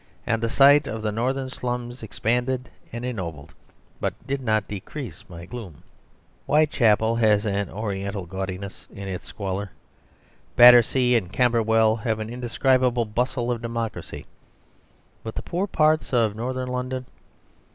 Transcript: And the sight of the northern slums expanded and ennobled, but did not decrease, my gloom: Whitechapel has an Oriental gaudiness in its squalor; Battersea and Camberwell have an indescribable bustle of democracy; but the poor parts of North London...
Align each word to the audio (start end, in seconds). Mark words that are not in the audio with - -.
And 0.25 0.41
the 0.41 0.49
sight 0.49 0.87
of 0.87 1.03
the 1.03 1.11
northern 1.11 1.51
slums 1.51 2.01
expanded 2.01 2.69
and 2.91 3.05
ennobled, 3.05 3.53
but 3.99 4.15
did 4.25 4.41
not 4.41 4.67
decrease, 4.67 5.23
my 5.29 5.45
gloom: 5.45 5.83
Whitechapel 6.47 7.17
has 7.17 7.45
an 7.45 7.69
Oriental 7.69 8.25
gaudiness 8.25 8.87
in 8.91 9.07
its 9.07 9.27
squalor; 9.27 9.69
Battersea 10.55 11.15
and 11.17 11.31
Camberwell 11.31 11.97
have 11.97 12.17
an 12.17 12.31
indescribable 12.31 13.05
bustle 13.05 13.51
of 13.51 13.61
democracy; 13.61 14.25
but 15.23 15.35
the 15.35 15.43
poor 15.43 15.67
parts 15.67 16.11
of 16.15 16.35
North 16.35 16.55
London... 16.55 17.05